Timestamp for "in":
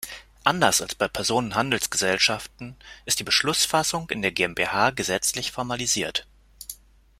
4.09-4.23